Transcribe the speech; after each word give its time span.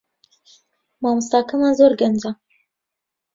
مامۆستاکەمان 1.01 1.73
زۆر 1.81 1.91
گەنجە 2.01 2.31